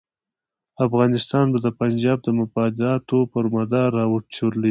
افغانستان 0.85 1.45
به 1.53 1.59
د 1.65 1.67
پنجاب 1.79 2.17
د 2.23 2.27
مفاداتو 2.39 3.17
پر 3.33 3.45
مدار 3.55 3.89
را 3.99 4.05
وچورلېږي. 4.11 4.59